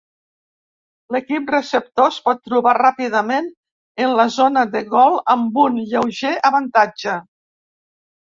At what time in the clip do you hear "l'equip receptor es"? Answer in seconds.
1.15-2.17